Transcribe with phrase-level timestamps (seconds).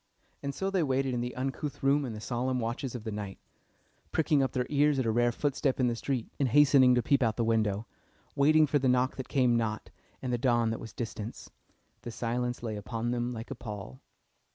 [0.41, 3.37] And so they waited in the uncouth room in the solemn watches of the night,
[4.11, 7.21] pricking up their ears at a rare footstep in the street, and hastening to peep
[7.21, 7.85] out of the window;
[8.35, 11.47] waiting for the knock that came not, and the dawn that was distant.
[12.01, 14.01] The silence lay upon them like a pall.